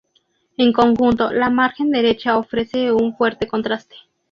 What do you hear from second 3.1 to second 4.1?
fuerte contraste.